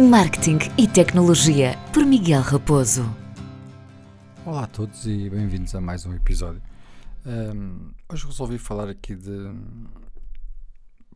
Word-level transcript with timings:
Marketing 0.00 0.58
e 0.76 0.88
Tecnologia, 0.88 1.78
por 1.92 2.04
Miguel 2.04 2.42
Raposo. 2.42 3.04
Olá 4.44 4.64
a 4.64 4.66
todos 4.66 5.06
e 5.06 5.30
bem-vindos 5.30 5.72
a 5.72 5.80
mais 5.80 6.04
um 6.04 6.12
episódio. 6.12 6.60
Um, 7.24 7.92
hoje 8.10 8.26
resolvi 8.26 8.58
falar 8.58 8.88
aqui 8.88 9.14
de. 9.14 9.54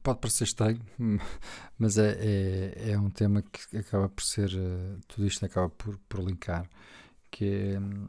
Pode 0.00 0.20
parecer 0.20 0.44
estranho, 0.44 0.80
mas 1.76 1.98
é, 1.98 2.18
é, 2.20 2.90
é 2.92 2.98
um 2.98 3.10
tema 3.10 3.42
que 3.42 3.78
acaba 3.78 4.08
por 4.08 4.22
ser. 4.22 4.48
Uh, 4.50 5.00
tudo 5.08 5.26
isto 5.26 5.44
acaba 5.44 5.68
por, 5.68 5.98
por 6.08 6.20
linkar, 6.20 6.64
que 7.32 7.72
é 7.74 7.80
um, 7.80 8.06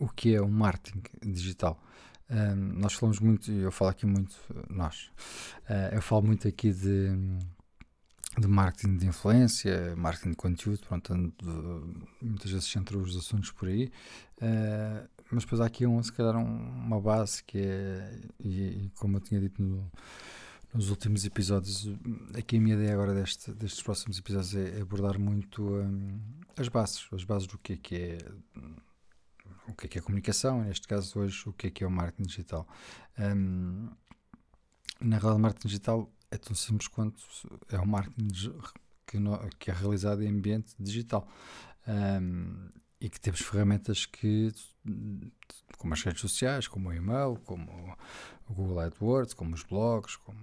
o 0.00 0.08
que 0.08 0.34
é 0.34 0.40
o 0.40 0.48
marketing 0.48 1.02
digital. 1.24 1.80
Um, 2.28 2.80
nós 2.80 2.94
falamos 2.94 3.20
muito, 3.20 3.52
e 3.52 3.60
eu 3.60 3.70
falo 3.70 3.92
aqui 3.92 4.06
muito, 4.06 4.34
nós, 4.68 5.12
uh, 5.70 5.94
eu 5.94 6.02
falo 6.02 6.22
muito 6.22 6.48
aqui 6.48 6.72
de, 6.72 7.16
de 8.38 8.46
marketing 8.46 8.96
de 8.98 9.06
influência, 9.06 9.94
marketing 9.96 10.30
de 10.30 10.36
conteúdo, 10.36 10.80
pronto, 10.86 11.14
muitas 12.20 12.50
vezes 12.50 12.66
centro 12.66 13.00
os 13.00 13.16
assuntos 13.16 13.50
por 13.50 13.68
aí, 13.68 13.90
uh, 14.42 15.08
mas 15.30 15.44
depois 15.44 15.60
há 15.60 15.66
aqui 15.66 15.86
um, 15.86 16.02
se 16.02 16.12
calhar 16.12 16.36
uma 16.36 17.00
base 17.00 17.42
que 17.44 17.58
é, 17.58 18.20
e, 18.38 18.84
e 18.84 18.92
como 18.96 19.16
eu 19.16 19.20
tinha 19.20 19.40
dito 19.40 19.62
no, 19.62 19.90
nos 20.72 20.90
últimos 20.90 21.24
episódios, 21.24 21.88
aqui 22.36 22.58
a 22.58 22.60
minha 22.60 22.76
ideia 22.76 22.92
agora 22.92 23.14
deste, 23.14 23.52
destes 23.52 23.82
próximos 23.82 24.18
episódios 24.18 24.54
é, 24.54 24.80
abordar 24.80 25.18
muito 25.18 25.62
um, 25.62 26.20
as 26.56 26.68
bases, 26.68 27.06
as 27.12 27.24
bases 27.24 27.46
do 27.46 27.58
que 27.58 27.72
é 27.72 27.76
que 27.76 27.96
é 27.96 28.18
o 29.68 29.74
que 29.74 29.86
é 29.86 29.88
que 29.88 29.98
é 29.98 30.02
comunicação, 30.02 30.62
neste 30.62 30.86
caso 30.86 31.18
hoje 31.18 31.48
o 31.48 31.52
que 31.52 31.66
é 31.66 31.70
que 31.70 31.82
é 31.82 31.86
o 31.86 31.90
marketing 31.90 32.28
digital. 32.28 32.68
Um, 33.18 33.90
na 35.00 35.18
realidade, 35.18 35.40
marketing 35.40 35.68
digital 35.68 36.10
é 36.30 36.36
tão 36.36 36.54
simples 36.54 36.88
quanto 36.88 37.22
é 37.70 37.78
o 37.78 37.86
marketing 37.86 38.28
que, 39.06 39.18
no, 39.18 39.38
que 39.58 39.70
é 39.70 39.74
realizado 39.74 40.22
em 40.22 40.28
ambiente 40.28 40.74
digital. 40.78 41.28
Um, 41.86 42.68
e 43.00 43.08
que 43.08 43.20
temos 43.20 43.40
ferramentas 43.40 44.06
que, 44.06 44.52
como 45.78 45.92
as 45.92 46.02
redes 46.02 46.20
sociais, 46.20 46.66
como 46.66 46.88
o 46.88 46.92
e-mail, 46.92 47.38
como 47.44 47.70
o 48.48 48.54
Google 48.54 48.80
AdWords, 48.80 49.34
como 49.34 49.54
os 49.54 49.62
blogs, 49.62 50.16
como 50.16 50.38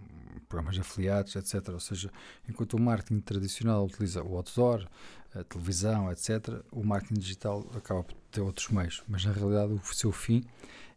programas 0.47 0.75
de 0.75 0.81
afiliados, 0.81 1.35
etc. 1.35 1.69
Ou 1.69 1.79
seja, 1.79 2.11
enquanto 2.47 2.75
o 2.75 2.79
marketing 2.79 3.21
tradicional 3.21 3.85
utiliza 3.85 4.21
o 4.23 4.35
outdoor, 4.35 4.87
a 5.33 5.43
televisão, 5.43 6.11
etc., 6.11 6.63
o 6.71 6.83
marketing 6.83 7.19
digital 7.19 7.65
acaba 7.75 8.03
por 8.03 8.15
ter 8.31 8.41
outros 8.41 8.69
meios, 8.69 9.03
mas 9.07 9.25
na 9.25 9.31
realidade 9.31 9.73
o 9.73 9.93
seu 9.93 10.11
fim 10.11 10.43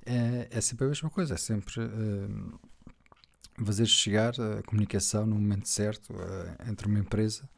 é, 0.04 0.48
é 0.50 0.60
sempre 0.60 0.84
a 0.84 0.88
mesma 0.88 1.08
coisa, 1.08 1.34
é 1.34 1.38
sempre 1.38 1.80
fazer 3.64 3.86
chegar 3.86 4.34
a 4.40 4.62
comunicação 4.62 5.26
no 5.26 5.34
momento 5.36 5.68
certo 5.68 6.12
uh, 6.12 6.70
entre 6.70 6.86
uma 6.86 6.98
empresa 6.98 7.48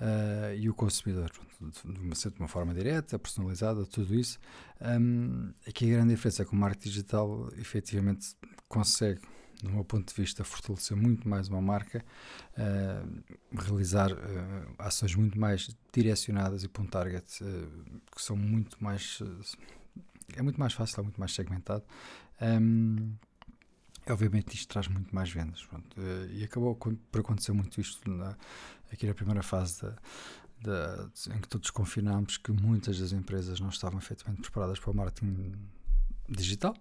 uh, 0.00 0.54
e 0.56 0.68
o 0.68 0.74
consumidor, 0.74 1.30
de 1.60 2.00
uma, 2.00 2.14
de 2.14 2.38
uma 2.38 2.48
forma 2.48 2.74
direta, 2.74 3.18
personalizada, 3.18 3.84
tudo 3.86 4.14
isso. 4.14 4.38
Um, 4.80 5.52
aqui 5.66 5.86
a 5.86 5.96
grande 5.96 6.14
diferença 6.14 6.42
é 6.42 6.44
que 6.44 6.52
o 6.52 6.56
marketing 6.56 6.88
digital 6.88 7.48
efetivamente 7.58 8.36
consegue 8.68 9.20
no 9.62 9.70
meu 9.70 9.84
ponto 9.84 10.12
de 10.12 10.20
vista, 10.20 10.44
fortalecer 10.44 10.96
muito 10.96 11.28
mais 11.28 11.48
uma 11.48 11.60
marca, 11.60 12.04
uh, 12.58 13.58
realizar 13.58 14.12
uh, 14.12 14.74
ações 14.78 15.14
muito 15.14 15.38
mais 15.38 15.74
direcionadas 15.92 16.62
e 16.62 16.68
para 16.68 16.82
um 16.82 16.86
target 16.86 17.42
uh, 17.42 18.00
que 18.14 18.22
são 18.22 18.36
muito 18.36 18.76
mais. 18.82 19.22
é 20.34 20.42
muito 20.42 20.60
mais 20.60 20.74
fácil, 20.74 21.00
é 21.00 21.02
muito 21.02 21.18
mais 21.18 21.34
segmentado. 21.34 21.84
Um, 22.40 23.14
obviamente 24.12 24.54
isto 24.54 24.68
traz 24.68 24.88
muito 24.88 25.14
mais 25.14 25.30
vendas. 25.30 25.64
Pronto, 25.64 25.96
e 26.30 26.44
acabou 26.44 26.74
por 26.76 27.20
acontecer 27.20 27.52
muito 27.52 27.80
isto 27.80 28.10
na, 28.10 28.36
aqui 28.92 29.06
na 29.06 29.14
primeira 29.14 29.42
fase 29.42 29.82
da, 30.62 31.08
em 31.34 31.40
que 31.40 31.48
todos 31.48 31.70
confinámos 31.70 32.38
que 32.38 32.52
muitas 32.52 32.98
das 32.98 33.12
empresas 33.12 33.60
não 33.60 33.68
estavam 33.68 33.98
efetivamente 33.98 34.42
preparadas 34.42 34.78
para 34.78 34.90
o 34.90 34.94
marketing 34.94 35.52
digital 36.28 36.74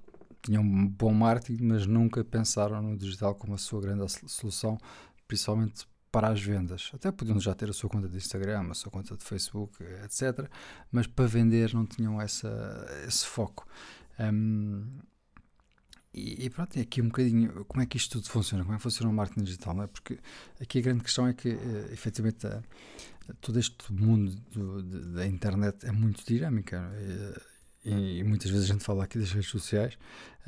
tinham 0.45 0.61
um 0.61 0.87
bom 0.87 1.11
marketing, 1.11 1.63
mas 1.63 1.87
nunca 1.87 2.23
pensaram 2.23 2.81
no 2.81 2.95
digital 2.95 3.33
como 3.33 3.55
a 3.55 3.57
sua 3.57 3.81
grande 3.81 4.05
solução, 4.27 4.77
principalmente 5.27 5.87
para 6.11 6.29
as 6.29 6.39
vendas. 6.39 6.91
Até 6.93 7.11
podiam 7.11 7.39
já 7.39 7.53
ter 7.55 7.69
a 7.69 7.73
sua 7.73 7.89
conta 7.89 8.07
de 8.07 8.15
Instagram, 8.15 8.69
a 8.69 8.73
sua 8.73 8.91
conta 8.91 9.17
de 9.17 9.23
Facebook, 9.23 9.83
etc. 10.03 10.49
Mas 10.91 11.07
para 11.07 11.25
vender 11.25 11.73
não 11.73 11.85
tinham 11.85 12.21
essa, 12.21 12.87
esse 13.07 13.25
foco. 13.25 13.67
Um, 14.19 14.85
e, 16.15 16.45
e, 16.45 16.49
pronto, 16.49 16.77
é 16.77 16.81
aqui 16.81 17.01
um 17.01 17.07
bocadinho 17.07 17.65
como 17.65 17.83
é 17.83 17.85
que 17.85 17.97
isto 17.97 18.13
tudo 18.13 18.29
funciona, 18.29 18.63
como 18.63 18.73
é 18.73 18.77
que 18.77 18.83
funciona 18.83 19.11
o 19.11 19.13
marketing 19.13 19.43
digital, 19.43 19.73
não 19.75 19.83
é? 19.83 19.87
Porque 19.87 20.17
aqui 20.61 20.79
a 20.79 20.81
grande 20.81 21.03
questão 21.03 21.27
é 21.27 21.33
que, 21.33 21.49
uh, 21.49 21.91
efetivamente, 21.91 22.47
todo 23.41 23.59
este 23.59 23.91
mundo 23.91 24.33
do, 24.53 24.81
de, 24.81 24.99
da 25.13 25.27
internet 25.27 25.85
é 25.85 25.91
muito 25.91 26.25
dinâmico. 26.25 26.73
Uh, 26.73 27.41
e, 27.83 28.23
muitas 28.23 28.49
vezes 28.49 28.69
a 28.69 28.73
gente 28.73 28.83
fala 28.83 29.03
aqui 29.03 29.19
das 29.19 29.31
redes 29.31 29.49
sociais, 29.49 29.97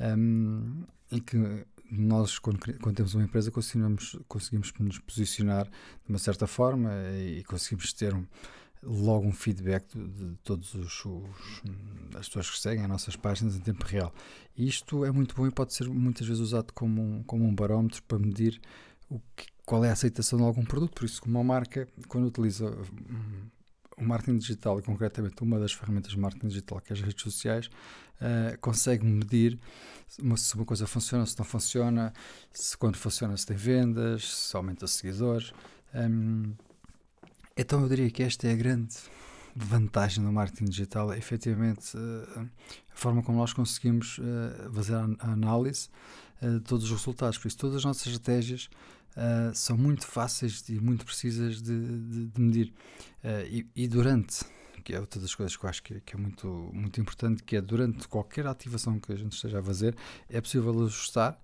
um, 0.00 0.84
em 1.12 1.20
que 1.20 1.36
nós, 1.90 2.38
quando, 2.38 2.58
quando, 2.58 2.96
temos 2.96 3.14
uma 3.14 3.24
empresa, 3.24 3.50
conseguimos, 3.50 4.18
conseguimos 4.26 4.72
nos 4.78 4.98
posicionar 4.98 5.66
de 5.66 6.08
uma 6.08 6.18
certa 6.18 6.46
forma 6.46 6.90
e 7.14 7.44
conseguimos 7.44 7.92
ter 7.92 8.14
um, 8.14 8.26
logo 8.82 9.26
um 9.26 9.32
feedback 9.32 9.86
de, 9.94 10.34
de 10.34 10.78
os, 10.78 11.04
as 12.16 12.28
pessoas 12.28 12.50
que 12.50 12.58
seguem 12.58 12.84
as 12.84 12.88
nossas 12.88 13.16
páginas 13.16 13.56
em 13.56 13.60
tempo 13.60 13.84
real. 13.84 14.12
Isto 14.56 15.04
é 15.04 15.10
muito 15.10 15.34
bom 15.34 15.46
e 15.46 15.50
pode 15.50 15.74
ser 15.74 15.88
muitas 15.88 16.26
vezes 16.26 16.40
usado 16.40 16.72
como 16.72 17.00
um, 17.00 17.22
como 17.22 17.46
um 17.46 17.54
barómetro 17.54 18.02
para 18.04 18.18
medir 18.18 18.60
o 19.08 19.20
que, 19.36 19.46
qual 19.64 19.84
é 19.84 19.90
a 19.90 19.92
aceitação 19.92 20.38
de 20.38 20.44
algum 20.44 20.64
produto. 20.64 20.94
Por 20.94 21.04
isso, 21.04 21.22
uma 21.26 21.44
marca, 21.44 21.88
quando 22.08 22.26
utiliza 22.26 22.74
o 23.96 24.04
marketing 24.04 24.38
digital, 24.38 24.78
e 24.78 24.82
concretamente 24.82 25.42
uma 25.42 25.58
das 25.58 25.72
ferramentas 25.72 26.12
de 26.12 26.18
marketing 26.18 26.48
digital, 26.48 26.80
que 26.80 26.92
é 26.92 26.94
as 26.94 27.02
redes 27.02 27.22
sociais, 27.22 27.66
uh, 27.66 28.58
consegue 28.60 29.04
medir 29.04 29.58
se 30.06 30.54
uma 30.54 30.64
coisa 30.64 30.86
funciona, 30.86 31.26
se 31.26 31.36
não 31.38 31.44
funciona, 31.44 32.12
se 32.52 32.76
quando 32.76 32.96
funciona 32.96 33.36
se 33.36 33.46
tem 33.46 33.56
vendas, 33.56 34.24
se 34.24 34.56
aumenta 34.56 34.86
seguidores. 34.86 35.52
Um, 35.94 36.54
então 37.58 37.82
eu 37.82 37.88
diria 37.88 38.10
que 38.10 38.22
esta 38.22 38.46
é 38.46 38.52
a 38.52 38.56
grande 38.56 38.94
vantagem 39.54 40.24
do 40.24 40.32
marketing 40.32 40.66
digital, 40.66 41.12
é 41.12 41.18
efetivamente 41.18 41.96
uh, 41.96 42.48
a 42.92 42.96
forma 42.96 43.22
como 43.22 43.38
nós 43.38 43.52
conseguimos 43.52 44.18
uh, 44.18 44.72
fazer 44.72 44.94
a, 44.94 45.08
análise 45.20 45.88
de 46.40 46.60
todos 46.60 46.84
os 46.84 46.92
resultados. 46.92 47.36
Por 47.36 47.48
isso, 47.48 47.58
todas 47.58 47.78
as 47.78 47.84
nossas 47.84 48.06
estratégias 48.06 48.70
são 49.52 49.76
muito 49.76 50.06
fáceis 50.06 50.68
e 50.68 50.78
muito 50.78 51.04
precisas 51.04 51.60
de, 51.60 51.98
de, 51.98 52.26
de 52.26 52.40
medir. 52.40 52.72
E, 53.50 53.66
e, 53.74 53.88
durante, 53.88 54.44
que 54.84 54.94
é 54.94 55.00
outra 55.00 55.20
das 55.20 55.34
coisas 55.34 55.56
que 55.56 55.64
eu 55.64 55.68
acho 55.68 55.82
que, 55.82 56.00
que, 56.00 56.14
é 56.14 56.16
muito, 56.16 56.70
muito 56.72 57.00
importante, 57.00 57.42
que 57.42 57.56
é 57.56 57.60
durante 57.60 58.06
qualquer 58.06 58.46
ativação 58.46 59.00
que 59.00 59.10
a 59.10 59.16
gente 59.16 59.32
esteja 59.32 59.58
a 59.58 59.62
fazer, 59.64 59.96
é 60.30 60.40
possível 60.40 60.70
ajustar 60.84 61.36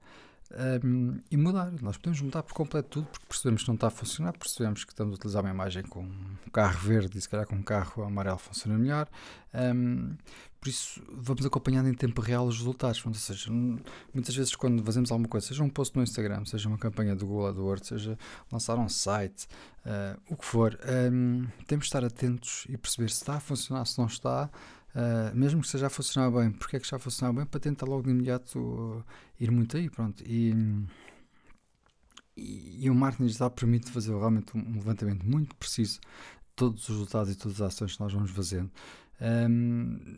um, 0.85 1.19
e 1.31 1.37
mudar. 1.37 1.73
Nós 1.81 1.97
podemos 1.97 2.21
mudar 2.21 2.43
por 2.43 2.53
completo 2.53 2.89
tudo 2.89 3.07
porque 3.07 3.27
percebemos 3.27 3.63
que 3.63 3.69
não 3.69 3.75
está 3.75 3.89
a 3.89 3.91
funcionar, 3.91 4.33
percebemos 4.37 4.85
que 4.85 4.93
estamos 4.93 5.15
a 5.15 5.17
utilizar 5.17 5.43
uma 5.43 5.51
imagem 5.51 5.83
com 5.83 6.01
um 6.01 6.51
carro 6.53 6.79
verde 6.81 7.19
e 7.19 7.21
se 7.21 7.29
calhar 7.29 7.47
com 7.47 7.57
um 7.57 7.63
carro 7.63 8.03
amarelo 8.05 8.39
funciona 8.39 8.79
melhor. 8.79 9.09
Um, 9.55 10.17
por 10.65 10.71
isso, 10.71 11.03
vamos 11.13 11.45
acompanhando 11.45 11.91
em 11.91 11.95
tempo 11.95 12.23
real 12.23 12.47
os 12.47 12.57
resultados. 12.57 13.05
Ou 13.05 13.13
seja, 13.13 13.51
muitas 13.53 14.35
vezes 14.35 14.57
quando 14.57 14.83
fazemos 14.83 15.13
alguma 15.13 15.29
coisa, 15.29 15.47
seja 15.47 15.63
um 15.63 15.69
post 15.69 15.95
no 15.95 16.03
Instagram, 16.03 16.45
seja 16.47 16.69
uma 16.69 16.79
campanha 16.79 17.15
do 17.15 17.27
Google 17.27 17.49
AdWords, 17.49 17.89
seja 17.89 18.19
lançar 18.51 18.79
um 18.79 18.89
site, 18.89 19.47
uh, 19.85 20.19
o 20.31 20.37
que 20.37 20.45
for, 20.45 20.79
um, 21.13 21.47
temos 21.67 21.85
de 21.85 21.89
estar 21.89 22.03
atentos 22.03 22.65
e 22.69 22.79
perceber 22.79 23.11
se 23.11 23.17
está 23.17 23.35
a 23.35 23.41
funcionar, 23.41 23.85
se 23.85 23.99
não 23.99 24.07
está. 24.07 24.51
Uh, 24.95 25.35
mesmo 25.35 25.61
que 25.61 25.67
esteja 25.67 25.89
a 25.89 25.91
funcionar 25.91 26.31
bem, 26.31 26.53
porque 26.53 26.77
é 26.77 26.81
que 26.81 26.89
já 26.89 26.99
funcionar 26.99 27.33
bem, 27.33 27.45
para 27.45 27.59
tentar 27.59 27.87
logo 27.87 28.05
de 28.05 28.11
imediato 28.11 28.59
uh, 28.59 29.05
ir 29.41 29.51
muito 29.51 29.77
aí, 29.77 29.91
pronto. 29.91 30.23
E, 30.25 30.55
e, 32.37 32.85
e, 32.85 32.91
o 32.91 32.95
marketing 32.95 33.27
digital 33.27 33.51
permite 33.51 33.91
fazer 33.91 34.11
realmente 34.11 34.57
um 34.57 34.75
levantamento 34.75 35.25
muito 35.27 35.55
preciso 35.57 35.99
de 36.01 36.55
todos 36.55 36.83
os 36.83 36.89
resultados 36.89 37.33
e 37.33 37.37
todas 37.37 37.61
as 37.61 37.75
ações 37.75 37.95
que 37.95 38.01
nós 38.01 38.13
vamos 38.13 38.31
fazendo. 38.31 38.71
Um, 39.21 40.17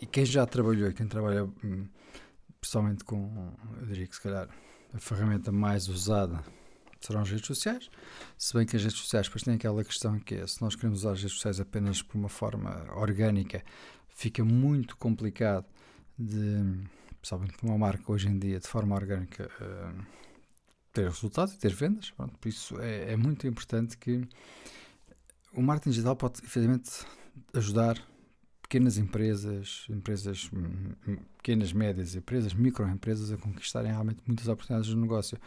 e 0.00 0.06
quem 0.06 0.24
já 0.24 0.46
trabalhou, 0.46 0.92
quem 0.92 1.08
trabalha 1.08 1.44
hum, 1.44 1.86
pessoalmente 2.60 3.02
com, 3.02 3.54
eu 3.80 3.86
diria 3.86 4.06
que 4.06 4.14
se 4.14 4.20
calhar 4.20 4.48
a 4.92 4.98
ferramenta 4.98 5.50
mais 5.50 5.88
usada 5.88 6.44
serão 7.00 7.20
as 7.20 7.30
redes 7.30 7.46
sociais, 7.46 7.88
se 8.36 8.54
bem 8.54 8.66
que 8.66 8.76
as 8.76 8.82
redes 8.82 8.98
sociais 8.98 9.26
depois 9.26 9.42
têm 9.42 9.54
aquela 9.54 9.84
questão 9.84 10.18
que 10.18 10.34
é, 10.34 10.46
se 10.46 10.60
nós 10.60 10.74
queremos 10.74 11.00
usar 11.00 11.12
as 11.12 11.20
redes 11.20 11.34
sociais 11.34 11.60
apenas 11.60 12.02
por 12.02 12.18
uma 12.18 12.28
forma 12.28 12.84
orgânica, 12.94 13.62
fica 14.16 14.42
muito 14.42 14.96
complicado 14.96 15.66
de, 16.18 16.82
para 17.20 17.38
uma 17.62 17.78
marca 17.78 18.10
hoje 18.10 18.28
em 18.28 18.38
dia, 18.38 18.58
de 18.58 18.66
forma 18.66 18.96
orgânica, 18.96 19.48
uh, 19.60 20.06
ter 20.90 21.04
resultados 21.04 21.52
e 21.52 21.58
ter 21.58 21.74
vendas. 21.74 22.10
Pronto, 22.10 22.36
por 22.38 22.48
isso 22.48 22.80
é, 22.80 23.12
é, 23.12 23.16
muito 23.16 23.46
importante 23.46 23.96
que 23.98 24.26
o 25.52 25.60
marketing 25.60 25.90
digital 25.90 26.16
pode, 26.16 26.38
efetivamente, 26.42 26.90
ajudar 27.52 28.02
pequenas 28.62 28.96
empresas, 28.96 29.86
empresas 29.90 30.50
hum, 30.52 30.94
hum, 31.06 31.18
pequenas, 31.36 31.72
médias 31.74 32.14
empresas, 32.14 32.54
microempresas 32.54 33.30
a 33.30 33.36
conquistarem 33.36 33.92
realmente 33.92 34.22
muitas 34.26 34.48
oportunidades 34.48 34.88
de 34.88 34.96
negócio. 34.96 35.38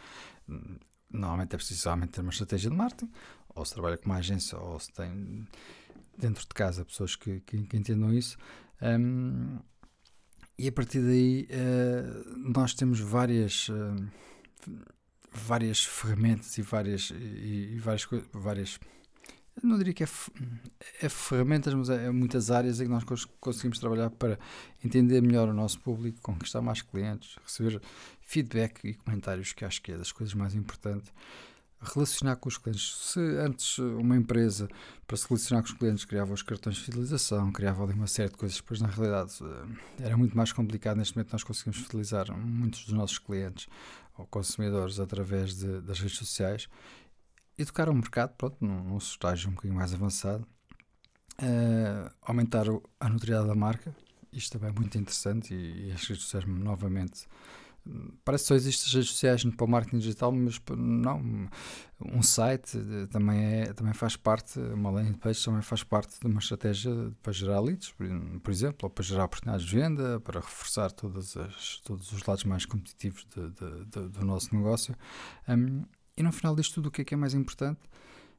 Normalmente 1.10 1.54
é 1.54 1.56
preciso 1.56 1.84
realmente 1.86 2.10
ter 2.10 2.20
uma 2.20 2.30
estratégia 2.30 2.70
de 2.70 2.76
marketing, 2.76 3.10
ou 3.48 3.64
se 3.64 3.72
trabalha 3.72 3.98
com 3.98 4.06
uma 4.06 4.18
agência, 4.18 4.56
ou 4.56 4.78
se 4.78 4.92
tem 4.92 5.44
dentro 6.20 6.42
de 6.42 6.54
casa 6.54 6.84
pessoas 6.84 7.16
que, 7.16 7.40
que, 7.40 7.62
que 7.62 7.76
entendam 7.76 8.12
isso. 8.12 8.36
Um, 8.82 9.58
e 10.58 10.68
a 10.68 10.72
partir 10.72 11.00
daí 11.00 11.48
uh, 11.50 12.52
nós 12.54 12.74
temos 12.74 13.00
várias, 13.00 13.68
uh, 13.68 14.08
várias 15.32 15.84
ferramentas 15.84 16.56
e 16.58 16.62
várias, 16.62 17.10
e, 17.10 17.74
e 17.74 17.78
várias, 17.78 18.06
várias 18.32 18.78
não 19.62 19.76
diria 19.76 19.92
que 19.92 20.04
é, 20.04 20.08
é 21.02 21.08
ferramentas, 21.08 21.74
mas 21.74 21.90
é, 21.90 22.06
é, 22.06 22.10
muitas 22.10 22.50
áreas 22.50 22.80
em 22.80 22.84
que 22.84 22.90
nós 22.90 23.04
conseguimos 23.40 23.78
trabalhar 23.78 24.10
para 24.10 24.38
entender 24.82 25.20
melhor 25.20 25.48
o 25.48 25.52
nosso 25.52 25.80
público, 25.80 26.20
conquistar 26.22 26.62
mais 26.62 26.82
clientes, 26.82 27.36
receber 27.44 27.80
feedback 28.20 28.84
e 28.84 28.94
comentários, 28.94 29.52
que 29.52 29.64
acho 29.64 29.82
que 29.82 29.92
é 29.92 29.98
das 29.98 30.12
coisas 30.12 30.34
mais 30.34 30.54
importantes. 30.54 31.12
Relacionar 31.82 32.36
com 32.36 32.48
os 32.48 32.58
clientes. 32.58 32.94
Se 33.12 33.20
antes 33.38 33.78
uma 33.78 34.16
empresa, 34.16 34.68
para 35.06 35.16
se 35.16 35.26
relacionar 35.26 35.62
com 35.62 35.68
os 35.68 35.74
clientes, 35.74 36.04
criava 36.04 36.32
os 36.32 36.42
cartões 36.42 36.76
de 36.76 36.82
fidelização, 36.82 37.50
criava 37.50 37.82
ali 37.82 37.94
uma 37.94 38.06
série 38.06 38.28
de 38.28 38.36
coisas, 38.36 38.58
depois 38.58 38.80
na 38.80 38.88
realidade 38.88 39.32
eh, 39.42 40.04
era 40.04 40.16
muito 40.16 40.36
mais 40.36 40.52
complicado. 40.52 40.98
Neste 40.98 41.16
momento, 41.16 41.32
nós 41.32 41.42
conseguimos 41.42 41.78
fidelizar 41.78 42.30
muitos 42.36 42.84
dos 42.84 42.92
nossos 42.92 43.18
clientes 43.18 43.66
ou 44.18 44.26
consumidores 44.26 45.00
através 45.00 45.56
de, 45.56 45.80
das 45.80 45.98
redes 45.98 46.18
sociais 46.18 46.68
educar 47.62 47.88
o 47.88 47.94
mercado, 47.94 48.34
pronto, 48.36 48.56
num, 48.60 48.82
num 48.82 48.98
estágio 48.98 49.50
um 49.50 49.52
bocadinho 49.52 49.78
mais 49.78 49.92
avançado, 49.92 50.46
uh, 51.42 52.10
aumentar 52.22 52.66
a 52.98 53.08
notoriedade 53.08 53.48
da 53.48 53.54
marca, 53.54 53.94
isto 54.32 54.52
também 54.52 54.70
é 54.70 54.78
muito 54.78 54.96
interessante 54.96 55.54
e, 55.54 55.88
e 55.88 55.92
as 55.92 56.04
redes 56.04 56.24
sociais 56.24 56.46
novamente 56.46 57.26
parece 58.24 58.44
que 58.44 58.48
só 58.48 58.54
existem 58.54 58.92
redes 58.92 59.10
sociais 59.10 59.44
para 59.44 59.64
o 59.64 59.68
marketing 59.68 59.98
digital, 59.98 60.32
mas 60.32 60.60
não, 60.76 61.48
um 62.00 62.22
site 62.22 62.78
eh, 62.78 63.06
também, 63.06 63.42
é, 63.42 63.72
também 63.72 63.92
faz 63.92 64.16
parte, 64.16 64.58
uma 64.58 64.90
landing 64.90 65.14
page 65.14 65.44
também 65.44 65.62
faz 65.62 65.82
parte 65.82 66.20
de 66.20 66.26
uma 66.26 66.40
estratégia 66.40 66.92
para 67.22 67.32
gerar 67.32 67.60
leads, 67.60 67.94
por 68.42 68.50
exemplo, 68.50 68.78
ou 68.82 68.90
para 68.90 69.04
gerar 69.04 69.24
oportunidades 69.24 69.66
de 69.66 69.74
venda, 69.74 70.20
para 70.20 70.40
reforçar 70.40 70.90
todas 70.92 71.36
as, 71.36 71.80
todos 71.84 72.12
os 72.12 72.24
lados 72.24 72.44
mais 72.44 72.64
competitivos 72.64 73.26
de, 73.34 73.50
de, 73.50 73.84
de, 73.86 74.08
do 74.08 74.24
nosso 74.24 74.54
negócio. 74.54 74.94
Um, 75.48 75.84
e 76.16 76.22
no 76.22 76.32
final 76.32 76.54
disto 76.54 76.74
tudo, 76.74 76.86
o 76.86 76.90
que 76.90 77.02
é 77.02 77.04
que 77.04 77.14
é 77.14 77.16
mais 77.16 77.34
importante? 77.34 77.80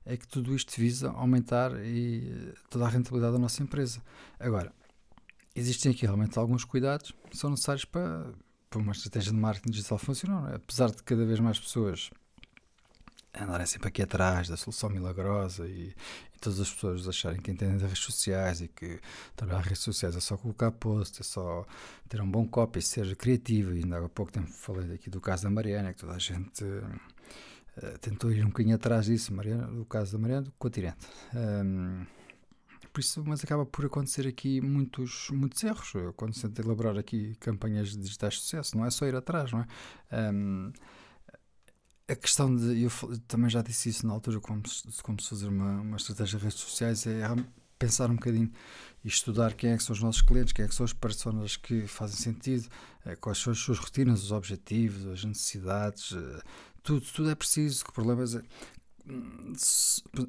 É 0.06 0.18
que 0.18 0.28
tudo 0.28 0.56
isto 0.56 0.74
visa 0.80 1.10
aumentar 1.12 1.72
e 1.84 2.54
toda 2.70 2.86
a 2.86 2.90
rentabilidade 2.90 3.34
da 3.34 3.40
nossa 3.40 3.62
empresa. 3.62 4.02
Agora, 4.40 4.74
existem 5.56 5.92
aqui 5.92 6.06
realmente 6.06 6.38
alguns 6.40 6.64
cuidados 6.64 7.14
que 7.30 7.38
são 7.38 7.50
necessários 7.50 7.86
para, 7.86 8.34
para 8.72 8.80
uma 8.80 8.94
estratégia 8.94 9.34
de 9.34 9.38
marketing 9.38 9.70
digital 9.70 9.98
funcionar. 9.98 10.54
É? 10.54 10.56
Apesar 10.56 10.90
de 10.90 11.04
cada 11.04 11.26
vez 11.26 11.40
mais 11.40 11.60
pessoas 11.60 12.10
andarem 13.38 13.66
sempre 13.66 13.90
aqui 13.90 14.02
atrás 14.02 14.48
da 14.48 14.58
solução 14.58 14.90
milagrosa 14.90 15.68
e, 15.68 15.90
e, 15.90 16.40
todas 16.40 16.60
as 16.60 16.72
pessoas 16.72 17.08
acharem 17.08 17.40
que 17.40 17.52
entendem 17.52 17.78
das 17.78 17.90
redes 17.90 18.04
sociais 18.04 18.62
e 18.62 18.68
que 18.68 19.00
trabalhar 19.36 19.62
redes 19.62 19.80
sociais 19.82 20.16
é 20.16 20.20
só 20.20 20.38
colocar 20.38 20.72
post, 20.72 21.22
é 21.22 21.24
só 21.24 21.66
ter 22.10 22.22
um 22.22 22.30
bom 22.30 22.48
copy, 22.48 22.82
ser 22.82 23.16
criativo. 23.18 23.74
E 23.74 23.84
ainda 23.84 24.00
há 24.00 24.10
pouco 24.10 24.32
tempo 24.32 24.48
falei 24.48 24.96
aqui 24.96 25.10
do 25.10 25.20
caso 25.20 25.44
da 25.44 25.50
Mariana, 25.50 25.94
que 25.94 26.00
toda 26.00 26.14
a 26.14 26.20
gente 26.20 26.64
eh, 27.78 27.98
tentou 28.00 28.32
ir 28.32 28.44
um 28.44 28.50
bocadinho 28.50 28.76
atrás 28.76 29.06
disso, 29.06 29.34
Mariana, 29.34 29.68
no 29.68 29.86
caso 29.86 30.14
da 30.14 30.18
Mariana, 30.18 30.44
do 30.44 30.52
continente. 30.54 31.08
Um, 31.34 32.06
por 32.92 33.00
isso, 33.00 33.24
mas 33.26 33.44
acaba 33.44 33.66
por 33.66 33.86
acontecer 33.86 34.28
aqui 34.28 34.62
muitos, 34.62 35.30
muitos 35.32 35.64
erros 35.64 35.94
quando 36.16 36.34
se 36.34 36.42
tenta 36.42 36.62
elaborar 36.62 36.98
aqui 36.98 37.36
campanhas 37.40 37.96
digitais 37.96 38.36
de 38.36 38.42
sucesso, 38.42 38.78
não 38.78 38.86
é 38.86 38.90
só 38.90 39.06
ir 39.06 39.16
atrás, 39.16 39.52
não 39.52 39.62
é? 39.62 40.32
Um, 40.32 40.72
a 42.08 42.16
questão 42.16 42.54
de, 42.54 42.84
eu 42.84 42.92
também 43.28 43.50
já 43.50 43.62
disse 43.62 43.90
isso 43.90 44.06
na 44.06 44.14
altura, 44.14 44.40
como 44.42 44.68
se, 44.68 45.02
como 45.02 45.22
se 45.22 45.30
fazer 45.30 45.48
uma, 45.48 45.82
uma 45.82 45.98
estratégia 45.98 46.38
de 46.38 46.44
redes 46.44 46.60
sociais, 46.60 47.08
é 47.08 47.24
pensar 47.80 48.12
um 48.12 48.16
bocadinho 48.16 48.52
e 49.04 49.08
estudar 49.08 49.54
quem 49.54 49.72
é 49.72 49.78
que 49.78 49.84
são 49.84 49.94
os 49.94 50.02
nossos 50.02 50.22
clientes, 50.22 50.54
quem 50.54 50.66
é 50.66 50.68
que 50.68 50.76
são 50.76 50.84
as 50.84 50.94
pessoas 50.94 51.58
que 51.58 51.88
fazem 51.88 52.18
sentido, 52.18 52.68
eh, 53.06 53.16
quais 53.16 53.40
são 53.40 53.52
as 53.52 53.60
suas 53.60 53.80
rotinas, 53.80 54.24
os 54.24 54.32
objetivos, 54.32 55.08
as 55.08 55.24
necessidades, 55.24 56.12
eh, 56.14 56.42
tudo, 56.84 57.02
tudo 57.02 57.30
é 57.32 57.36
preciso. 57.36 57.86
Que 57.86 57.92
problemas 57.92 58.36
é. 58.36 58.44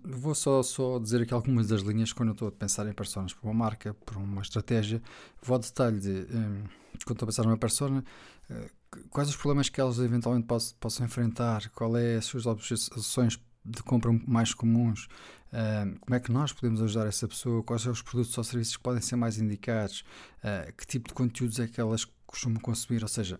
Vou 0.04 0.34
só, 0.34 0.62
só 0.62 0.98
dizer 0.98 1.22
aqui 1.22 1.34
algumas 1.34 1.68
das 1.68 1.82
linhas 1.82 2.12
quando 2.12 2.30
eu 2.30 2.32
estou 2.32 2.48
a 2.48 2.52
pensar 2.52 2.86
em 2.86 2.92
personas 2.92 3.32
para 3.32 3.48
uma 3.48 3.54
marca, 3.54 3.94
para 3.94 4.18
uma 4.18 4.42
estratégia. 4.42 5.02
Vou 5.42 5.54
ao 5.54 5.60
detalhe 5.60 6.00
de 6.00 6.10
um, 6.34 6.64
quando 7.04 7.16
estou 7.16 7.26
a 7.26 7.26
pensar 7.26 7.44
numa 7.44 7.58
persona, 7.58 8.04
uh, 8.50 9.08
quais 9.10 9.28
os 9.28 9.36
problemas 9.36 9.68
que 9.68 9.80
elas 9.80 9.98
eventualmente 9.98 10.46
possam, 10.46 10.76
possam 10.80 11.06
enfrentar, 11.06 11.68
qual 11.70 11.96
é 11.96 12.16
as 12.16 12.24
suas 12.24 12.46
objeções 12.46 13.38
de 13.64 13.82
compra 13.82 14.10
mais 14.26 14.54
comuns, 14.54 15.06
uh, 15.52 15.98
como 16.00 16.14
é 16.14 16.20
que 16.20 16.32
nós 16.32 16.52
podemos 16.52 16.82
ajudar 16.82 17.06
essa 17.06 17.28
pessoa, 17.28 17.62
quais 17.62 17.82
são 17.82 17.92
os 17.92 18.02
produtos 18.02 18.36
ou 18.36 18.44
serviços 18.44 18.76
que 18.76 18.82
podem 18.82 19.00
ser 19.00 19.16
mais 19.16 19.38
indicados, 19.38 20.04
uh, 20.38 20.72
que 20.76 20.86
tipo 20.86 21.08
de 21.08 21.14
conteúdos 21.14 21.60
é 21.60 21.66
que 21.66 21.80
elas 21.80 22.04
costumam 22.26 22.60
consumir, 22.60 23.02
ou 23.02 23.08
seja, 23.08 23.38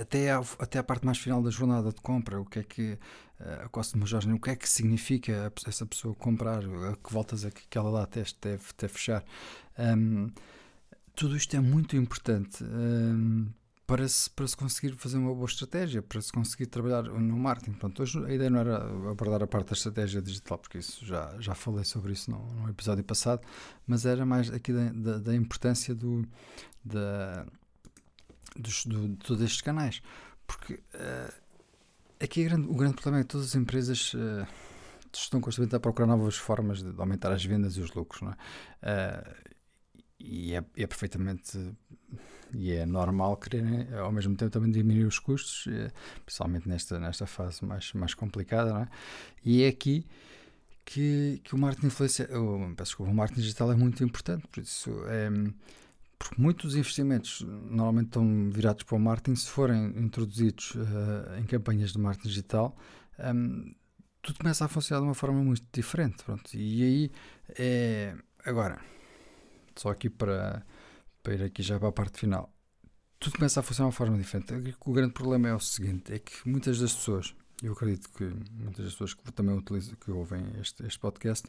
até 0.00 0.30
a, 0.30 0.42
até 0.58 0.78
a 0.78 0.82
parte 0.82 1.04
mais 1.04 1.18
final 1.18 1.42
da 1.42 1.50
jornada 1.50 1.90
de 1.90 2.00
compra, 2.00 2.40
o 2.40 2.44
que 2.44 2.58
é 2.60 2.62
que 2.62 2.92
uh, 3.40 3.64
a 3.64 3.68
customer 3.68 4.06
journey, 4.06 4.34
o 4.34 4.40
que 4.40 4.50
é 4.50 4.56
que 4.56 4.68
significa 4.68 5.52
essa 5.66 5.84
pessoa 5.86 6.14
comprar, 6.14 6.62
a 6.64 6.96
que 6.96 7.12
voltas 7.12 7.44
a 7.44 7.50
que, 7.50 7.66
que 7.68 7.78
ela 7.78 8.02
até, 8.02 8.22
até, 8.22 8.54
até 8.54 8.88
fechar. 8.88 9.24
Um, 9.78 10.30
tudo 11.14 11.36
isto 11.36 11.56
é 11.56 11.60
muito 11.60 11.96
importante 11.96 12.62
um, 12.62 13.48
para, 13.88 14.06
se, 14.06 14.30
para 14.30 14.46
se 14.46 14.56
conseguir 14.56 14.94
fazer 14.96 15.16
uma 15.16 15.34
boa 15.34 15.46
estratégia, 15.46 16.02
para 16.02 16.20
se 16.20 16.30
conseguir 16.30 16.66
trabalhar 16.66 17.04
no 17.04 17.38
marketing. 17.38 17.72
Pronto, 17.72 18.02
hoje 18.02 18.24
a 18.24 18.32
ideia 18.32 18.50
não 18.50 18.60
era 18.60 18.76
abordar 19.10 19.42
a 19.42 19.46
parte 19.46 19.68
da 19.68 19.72
estratégia 19.72 20.22
digital, 20.22 20.58
porque 20.58 20.78
isso 20.78 21.04
já, 21.04 21.34
já 21.40 21.54
falei 21.54 21.84
sobre 21.84 22.12
isso 22.12 22.30
no, 22.30 22.38
no 22.52 22.68
episódio 22.68 23.02
passado, 23.02 23.40
mas 23.86 24.04
era 24.06 24.24
mais 24.26 24.50
aqui 24.50 24.72
da, 24.72 24.92
da, 24.92 25.18
da 25.18 25.34
importância 25.34 25.94
do, 25.94 26.24
da 26.84 27.46
dos, 28.58 28.84
do, 28.84 29.08
de 29.08 29.16
todos 29.16 29.42
estes 29.42 29.60
canais. 29.60 30.02
Porque 30.46 30.74
uh, 30.74 31.34
aqui 32.20 32.42
é 32.42 32.44
grande, 32.44 32.68
o 32.68 32.74
grande 32.74 32.94
problema 32.94 33.20
é 33.20 33.22
que 33.22 33.28
todas 33.28 33.48
as 33.48 33.54
empresas 33.54 34.14
uh, 34.14 34.46
estão 35.12 35.40
constantemente 35.40 35.76
a 35.76 35.80
procurar 35.80 36.06
novas 36.06 36.36
formas 36.36 36.82
de, 36.82 36.92
de, 36.92 37.00
aumentar 37.00 37.32
as 37.32 37.44
vendas 37.44 37.76
e 37.76 37.80
os 37.80 37.92
lucros. 37.92 38.22
Não 38.22 38.32
é? 38.32 38.34
Uh, 38.34 39.48
e 40.20 40.54
é, 40.54 40.64
é, 40.76 40.86
perfeitamente 40.86 41.76
e 42.52 42.72
é 42.72 42.84
normal 42.84 43.36
quererem 43.36 43.86
ao 43.94 44.10
mesmo 44.10 44.34
tempo 44.34 44.50
também 44.50 44.68
diminuir 44.72 45.04
os 45.04 45.20
custos, 45.20 45.68
principalmente 46.24 46.68
nesta, 46.68 46.98
nesta 46.98 47.24
fase 47.24 47.64
mais, 47.64 47.92
mais 47.92 48.14
complicada. 48.14 48.72
Não 48.72 48.80
é? 48.80 48.88
E 49.44 49.62
é 49.62 49.68
aqui 49.68 50.04
que, 50.84 51.40
que 51.44 51.54
o 51.54 51.58
marketing 51.58 51.86
influência, 51.86 52.24
o, 52.36 52.74
peço 52.74 52.90
desculpa, 52.90 53.12
o 53.12 53.14
marketing 53.14 53.42
digital 53.42 53.70
é 53.70 53.76
muito 53.76 54.02
importante, 54.02 54.48
por 54.48 54.60
isso 54.60 54.90
é 55.06 55.30
porque 56.18 56.40
muitos 56.40 56.74
investimentos 56.74 57.42
normalmente 57.42 58.06
estão 58.06 58.50
virados 58.50 58.82
para 58.82 58.96
o 58.96 58.98
marketing, 58.98 59.36
se 59.36 59.48
forem 59.48 59.86
introduzidos 59.96 60.74
uh, 60.74 61.38
em 61.38 61.44
campanhas 61.44 61.92
de 61.92 61.98
marketing 61.98 62.28
digital, 62.28 62.76
um, 63.18 63.22
ehm, 63.24 63.74
tudo 64.20 64.38
começa 64.40 64.64
a 64.64 64.68
funcionar 64.68 65.00
de 65.00 65.06
uma 65.06 65.14
forma 65.14 65.42
muito 65.42 65.64
diferente. 65.72 66.24
Pronto. 66.24 66.52
E 66.54 66.82
aí 66.82 67.12
é. 67.56 68.14
Agora, 68.44 68.80
só 69.76 69.90
aqui 69.90 70.10
para, 70.10 70.64
para 71.22 71.34
ir 71.34 71.42
aqui 71.42 71.62
já 71.62 71.78
para 71.78 71.88
a 71.88 71.92
parte 71.92 72.18
final, 72.18 72.52
tudo 73.18 73.36
começa 73.36 73.60
a 73.60 73.62
funcionar 73.62 73.90
de 73.90 73.94
uma 73.94 73.96
forma 73.96 74.18
diferente. 74.18 74.76
O 74.84 74.92
grande 74.92 75.12
problema 75.12 75.48
é 75.48 75.54
o 75.54 75.60
seguinte: 75.60 76.12
é 76.12 76.18
que 76.18 76.48
muitas 76.48 76.78
das 76.80 76.94
pessoas, 76.94 77.34
eu 77.62 77.72
acredito 77.72 78.08
que 78.10 78.24
muitas 78.24 78.84
das 78.84 78.94
pessoas 78.94 79.14
que 79.14 79.32
também 79.32 79.56
utilizam, 79.56 79.94
que 79.94 80.10
ouvem 80.10 80.44
este, 80.60 80.84
este 80.84 80.98
podcast, 80.98 81.46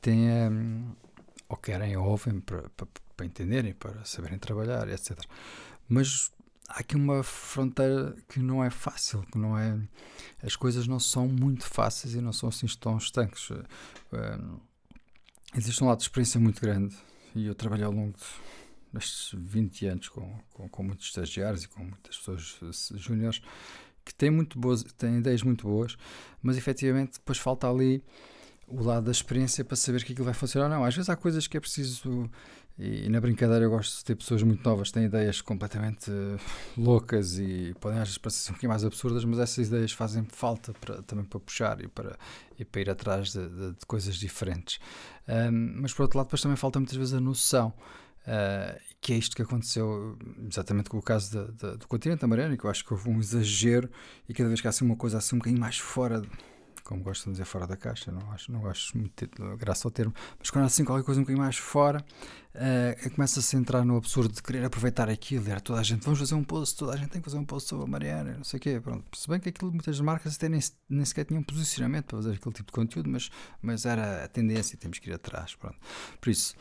têm. 0.00 0.20
Um, 0.20 0.30
ehm, 0.30 1.05
ou 1.48 1.56
querem 1.56 1.96
ou 1.96 2.06
ouvem 2.06 2.40
para, 2.40 2.68
para 2.70 2.86
para 3.16 3.26
entenderem, 3.26 3.72
para 3.72 4.04
saberem 4.04 4.38
trabalhar, 4.38 4.88
etc. 4.88 5.18
Mas 5.88 6.30
há 6.68 6.80
aqui 6.80 6.94
uma 6.94 7.22
fronteira 7.22 8.14
que 8.28 8.38
não 8.38 8.62
é 8.62 8.70
fácil, 8.70 9.22
que 9.32 9.38
não 9.38 9.58
é. 9.58 9.78
As 10.42 10.54
coisas 10.54 10.86
não 10.86 11.00
são 11.00 11.26
muito 11.26 11.64
fáceis 11.64 12.14
e 12.14 12.20
não 12.20 12.32
são 12.32 12.50
assim 12.50 12.66
tão 12.78 12.98
estanques. 12.98 13.50
Um, 13.50 14.60
existe 15.56 15.82
um 15.82 15.86
lado 15.86 15.98
de 15.98 16.04
experiência 16.04 16.38
muito 16.38 16.60
grande 16.60 16.94
e 17.34 17.46
eu 17.46 17.54
trabalhei 17.54 17.86
ao 17.86 17.92
longo 17.92 18.18
destes 18.92 19.30
20 19.34 19.86
anos 19.86 20.08
com, 20.08 20.38
com, 20.52 20.68
com 20.68 20.82
muitos 20.82 21.06
estagiários 21.06 21.64
e 21.64 21.68
com 21.68 21.82
muitas 21.82 22.18
pessoas 22.18 22.58
júniores 22.94 23.40
que 24.04 24.14
têm, 24.14 24.30
muito 24.30 24.58
boas, 24.58 24.84
têm 24.96 25.18
ideias 25.18 25.42
muito 25.42 25.66
boas, 25.66 25.96
mas 26.40 26.56
efetivamente 26.56 27.14
depois 27.14 27.38
falta 27.38 27.68
ali 27.68 28.04
o 28.68 28.82
lado 28.82 29.04
da 29.04 29.12
experiência 29.12 29.64
para 29.64 29.76
saber 29.76 30.04
que 30.04 30.12
aquilo 30.12 30.24
vai 30.24 30.34
funcionar 30.34 30.66
ou 30.66 30.70
não. 30.70 30.84
Às 30.84 30.94
vezes 30.94 31.08
há 31.08 31.16
coisas 31.16 31.46
que 31.46 31.56
é 31.56 31.60
preciso 31.60 32.28
e, 32.78 33.08
na 33.08 33.20
brincadeira 33.20 33.64
eu 33.64 33.70
gosto 33.70 33.98
de 33.98 34.04
ter 34.04 34.14
pessoas 34.14 34.42
muito 34.42 34.62
novas, 34.62 34.90
têm 34.90 35.04
ideias 35.04 35.40
completamente 35.40 36.10
uh, 36.10 36.38
loucas 36.76 37.38
e 37.38 37.74
podem 37.80 37.98
às 37.98 38.08
vezes 38.08 38.18
parecer 38.18 38.50
um 38.50 38.52
bocadinho 38.52 38.68
mais 38.70 38.84
absurdas, 38.84 39.24
mas 39.24 39.38
essas 39.38 39.68
ideias 39.68 39.92
fazem 39.92 40.24
falta 40.24 40.74
para, 40.74 41.02
também 41.02 41.24
para 41.24 41.40
puxar 41.40 41.80
e 41.82 41.88
para, 41.88 42.18
e 42.58 42.64
para 42.66 42.80
ir 42.82 42.90
atrás 42.90 43.32
de, 43.32 43.48
de, 43.48 43.72
de 43.72 43.86
coisas 43.86 44.16
diferentes. 44.16 44.78
Um, 45.26 45.80
mas 45.80 45.94
por 45.94 46.02
outro 46.02 46.18
lado, 46.18 46.26
depois 46.26 46.42
também 46.42 46.56
falta 46.56 46.78
muitas 46.78 46.96
vezes 46.96 47.14
a 47.14 47.20
noção. 47.20 47.72
Uh, 48.26 48.78
que 49.00 49.12
é 49.12 49.16
isto 49.16 49.36
que 49.36 49.42
aconteceu 49.42 50.18
exatamente 50.50 50.90
com 50.90 50.98
o 50.98 51.02
caso 51.02 51.30
de, 51.30 51.52
de, 51.52 51.76
do 51.76 51.86
continente 51.86 52.24
americano, 52.24 52.58
que 52.58 52.64
eu 52.64 52.70
acho 52.70 52.84
que 52.84 52.92
houve 52.92 53.08
um 53.08 53.20
exagero 53.20 53.88
e 54.28 54.34
cada 54.34 54.48
vez 54.48 54.60
que 54.60 54.66
há 54.66 54.70
assim 54.70 54.84
uma 54.84 54.96
coisa 54.96 55.18
assim 55.18 55.36
um 55.36 55.38
bocadinho 55.38 55.60
mais 55.60 55.78
fora 55.78 56.20
como 56.86 57.02
gostam 57.02 57.32
de 57.32 57.38
dizer, 57.38 57.44
fora 57.44 57.66
da 57.66 57.76
caixa. 57.76 58.12
Não, 58.12 58.30
acho, 58.32 58.50
não 58.52 58.60
gosto 58.60 58.96
muito 58.96 59.26
de 59.26 59.56
graça 59.56 59.86
ao 59.86 59.90
termo. 59.90 60.14
Mas 60.38 60.50
quando 60.50 60.64
há 60.64 60.66
assim 60.66 60.84
qualquer 60.84 61.04
coisa 61.04 61.20
um 61.20 61.24
bocadinho 61.24 61.42
mais 61.42 61.56
fora, 61.56 62.04
uh, 62.54 63.10
começa-se 63.10 63.56
a 63.56 63.58
entrar 63.58 63.84
no 63.84 63.96
absurdo 63.96 64.32
de 64.32 64.42
querer 64.42 64.64
aproveitar 64.64 65.08
aquilo. 65.10 65.48
Era 65.50 65.60
toda 65.60 65.80
a 65.80 65.82
gente, 65.82 66.04
vamos 66.04 66.20
fazer 66.20 66.34
um 66.34 66.44
post, 66.44 66.76
toda 66.76 66.94
a 66.94 66.96
gente 66.96 67.10
tem 67.10 67.20
que 67.20 67.24
fazer 67.24 67.38
um 67.38 67.44
post 67.44 67.68
sobre 67.68 67.84
a 67.84 67.88
Mariana, 67.88 68.34
não 68.36 68.44
sei 68.44 68.58
o 68.58 68.60
quê. 68.60 68.80
Pronto. 68.80 69.04
Se 69.16 69.28
bem 69.28 69.40
que 69.40 69.48
aquilo, 69.48 69.72
muitas 69.72 70.00
marcas 70.00 70.36
até 70.36 70.48
nem, 70.48 70.60
nem 70.88 71.04
sequer 71.04 71.24
tinham 71.24 71.42
posicionamento 71.42 72.06
para 72.06 72.18
fazer 72.18 72.34
aquele 72.34 72.54
tipo 72.54 72.66
de 72.66 72.72
conteúdo, 72.72 73.10
mas, 73.10 73.30
mas 73.60 73.84
era 73.84 74.24
a 74.24 74.28
tendência 74.28 74.76
e 74.76 74.78
temos 74.78 74.98
que 75.00 75.10
ir 75.10 75.12
atrás. 75.12 75.56
Pronto. 75.56 75.76
Por 76.20 76.30
isso, 76.30 76.54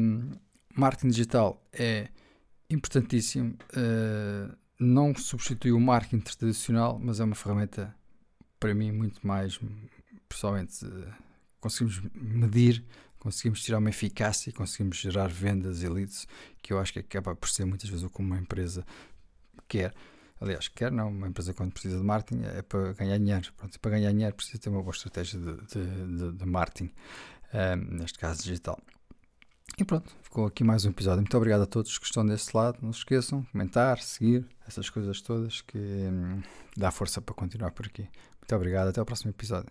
um, 0.00 0.30
marketing 0.76 1.08
digital 1.08 1.60
é 1.72 2.08
importantíssimo. 2.70 3.56
Uh, 3.72 4.56
não 4.78 5.12
substitui 5.12 5.72
o 5.72 5.80
marketing 5.80 6.20
tradicional, 6.20 7.00
mas 7.02 7.18
é 7.18 7.24
uma 7.24 7.34
ferramenta 7.34 7.92
para 8.58 8.74
mim 8.74 8.92
muito 8.92 9.26
mais, 9.26 9.58
pessoalmente, 10.28 10.84
conseguimos 11.60 12.00
medir, 12.14 12.84
conseguimos 13.18 13.62
tirar 13.62 13.78
uma 13.78 13.90
eficácia 13.90 14.50
e 14.50 14.52
conseguimos 14.52 14.96
gerar 14.96 15.28
vendas 15.28 15.82
e 15.82 15.88
leads, 15.88 16.26
que 16.62 16.72
eu 16.72 16.78
acho 16.78 16.92
que 16.92 17.00
acaba 17.00 17.34
por 17.34 17.48
ser 17.48 17.64
muitas 17.64 17.88
vezes 17.88 18.04
o 18.04 18.10
que 18.10 18.20
uma 18.20 18.38
empresa 18.38 18.84
quer. 19.66 19.94
Aliás, 20.40 20.68
quer 20.68 20.92
não, 20.92 21.08
uma 21.08 21.26
empresa 21.26 21.52
quando 21.52 21.72
precisa 21.72 21.98
de 21.98 22.04
marketing 22.04 22.44
é 22.44 22.62
para 22.62 22.92
ganhar 22.92 23.18
dinheiro. 23.18 23.52
Pronto, 23.56 23.80
para 23.80 23.90
ganhar 23.90 24.12
dinheiro 24.12 24.34
precisa 24.34 24.58
ter 24.58 24.68
uma 24.68 24.82
boa 24.82 24.94
estratégia 24.94 25.38
de, 25.40 25.56
de, 25.66 26.16
de, 26.16 26.32
de 26.38 26.46
marketing, 26.46 26.92
um, 27.52 27.58
eh, 27.58 27.76
neste 27.76 28.18
caso 28.18 28.42
digital. 28.42 28.80
E 29.76 29.84
pronto, 29.84 30.12
ficou 30.22 30.46
aqui 30.46 30.64
mais 30.64 30.84
um 30.84 30.90
episódio. 30.90 31.20
Muito 31.20 31.36
obrigado 31.36 31.62
a 31.62 31.66
todos 31.66 31.98
que 31.98 32.04
estão 32.06 32.24
desse 32.24 32.56
lado. 32.56 32.78
Não 32.82 32.92
se 32.92 33.00
esqueçam, 33.00 33.44
comentar, 33.52 34.00
seguir, 34.00 34.46
essas 34.66 34.88
coisas 34.90 35.20
todas 35.20 35.60
que 35.60 35.78
hum, 35.78 36.40
dá 36.76 36.90
força 36.90 37.20
para 37.20 37.34
continuar 37.34 37.72
por 37.72 37.86
aqui. 37.86 38.08
Muito 38.48 38.56
obrigado, 38.56 38.88
até 38.88 39.02
o 39.02 39.04
próximo 39.04 39.30
episódio. 39.30 39.70